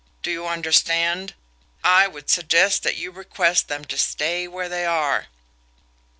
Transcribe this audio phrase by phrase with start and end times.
[0.23, 1.35] Do you understand?
[1.83, 5.27] I would suggest that you request them to stay where they are."